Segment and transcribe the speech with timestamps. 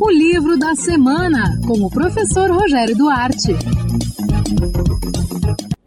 [0.00, 3.48] O livro da semana, com o professor Rogério Duarte.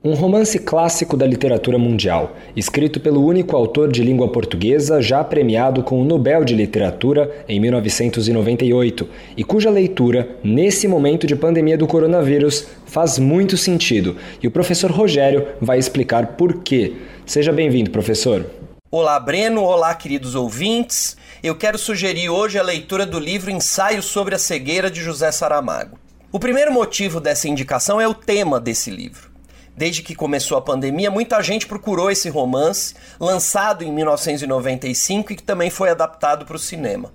[0.04, 5.82] Um romance clássico da literatura mundial, escrito pelo único autor de língua portuguesa já premiado
[5.82, 11.88] com o Nobel de Literatura em 1998 e cuja leitura, nesse momento de pandemia do
[11.88, 14.18] coronavírus, faz muito sentido.
[14.44, 16.94] E o professor Rogério vai explicar por quê.
[17.26, 18.46] Seja bem-vindo, professor.
[18.94, 19.64] Olá, Breno.
[19.64, 21.16] Olá, queridos ouvintes.
[21.42, 25.98] Eu quero sugerir hoje a leitura do livro Ensaio sobre a Cegueira de José Saramago.
[26.30, 29.32] O primeiro motivo dessa indicação é o tema desse livro.
[29.78, 35.44] Desde que começou a pandemia, muita gente procurou esse romance, lançado em 1995 e que
[35.44, 37.14] também foi adaptado para o cinema.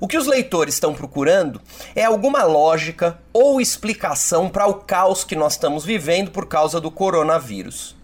[0.00, 1.60] O que os leitores estão procurando
[1.94, 6.90] é alguma lógica ou explicação para o caos que nós estamos vivendo por causa do
[6.90, 7.94] coronavírus.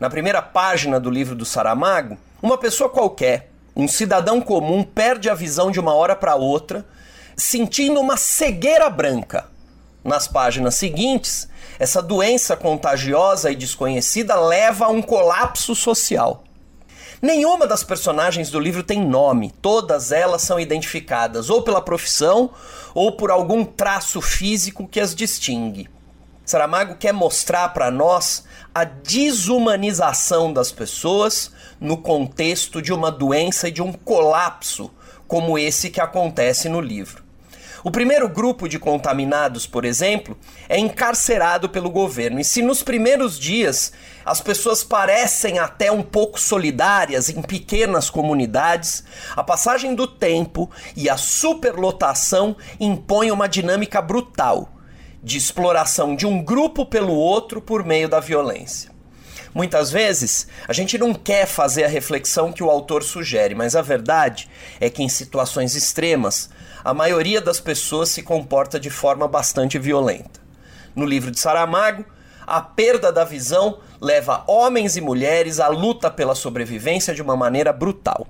[0.00, 5.34] Na primeira página do livro do Saramago, uma pessoa qualquer, um cidadão comum, perde a
[5.34, 6.86] visão de uma hora para outra,
[7.36, 9.46] sentindo uma cegueira branca.
[10.04, 16.44] Nas páginas seguintes, essa doença contagiosa e desconhecida leva a um colapso social.
[17.20, 22.50] Nenhuma das personagens do livro tem nome, todas elas são identificadas ou pela profissão
[22.94, 25.90] ou por algum traço físico que as distingue.
[26.48, 28.42] Saramago quer mostrar para nós
[28.74, 34.90] a desumanização das pessoas no contexto de uma doença e de um colapso
[35.26, 37.22] como esse que acontece no livro.
[37.84, 40.38] O primeiro grupo de contaminados, por exemplo,
[40.70, 42.40] é encarcerado pelo governo.
[42.40, 43.92] E se nos primeiros dias
[44.24, 49.04] as pessoas parecem até um pouco solidárias em pequenas comunidades,
[49.36, 54.77] a passagem do tempo e a superlotação impõem uma dinâmica brutal
[55.22, 58.90] de exploração de um grupo pelo outro por meio da violência.
[59.54, 63.82] Muitas vezes a gente não quer fazer a reflexão que o autor sugere, mas a
[63.82, 64.48] verdade
[64.80, 66.50] é que em situações extremas
[66.84, 70.40] a maioria das pessoas se comporta de forma bastante violenta.
[70.94, 72.04] No livro de Saramago,
[72.46, 77.72] a perda da visão leva homens e mulheres à luta pela sobrevivência de uma maneira
[77.72, 78.26] brutal.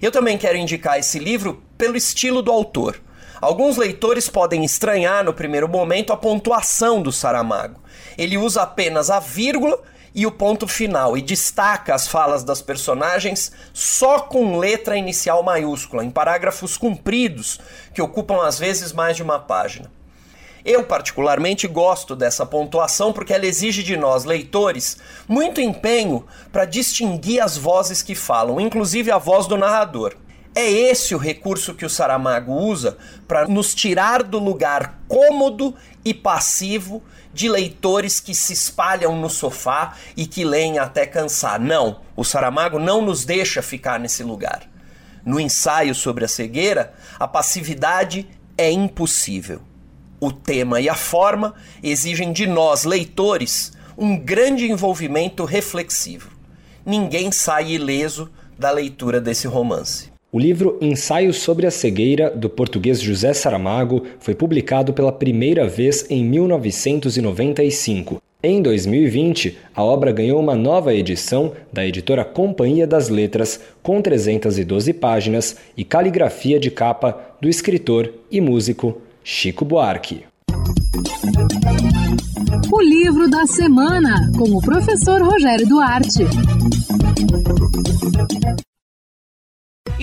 [0.00, 3.00] Eu também quero indicar esse livro pelo estilo do autor.
[3.40, 7.80] Alguns leitores podem estranhar no primeiro momento a pontuação do Saramago.
[8.18, 9.80] Ele usa apenas a vírgula
[10.14, 16.04] e o ponto final e destaca as falas das personagens só com letra inicial maiúscula,
[16.04, 17.58] em parágrafos compridos
[17.94, 19.90] que ocupam às vezes mais de uma página.
[20.62, 27.42] Eu, particularmente, gosto dessa pontuação porque ela exige de nós, leitores, muito empenho para distinguir
[27.42, 30.14] as vozes que falam, inclusive a voz do narrador.
[30.54, 36.12] É esse o recurso que o Saramago usa para nos tirar do lugar cômodo e
[36.12, 37.02] passivo
[37.32, 41.60] de leitores que se espalham no sofá e que leem até cansar.
[41.60, 44.68] Não, o Saramago não nos deixa ficar nesse lugar.
[45.24, 48.28] No ensaio sobre a cegueira, a passividade
[48.58, 49.60] é impossível.
[50.18, 56.30] O tema e a forma exigem de nós, leitores, um grande envolvimento reflexivo.
[56.84, 60.09] Ninguém sai ileso da leitura desse romance.
[60.32, 66.06] O livro Ensaio sobre a Cegueira, do português José Saramago, foi publicado pela primeira vez
[66.08, 68.22] em 1995.
[68.40, 74.92] Em 2020, a obra ganhou uma nova edição da editora Companhia das Letras, com 312
[74.92, 80.22] páginas e caligrafia de capa do escritor e músico Chico Buarque.
[82.72, 86.24] O livro da semana, com o professor Rogério Duarte.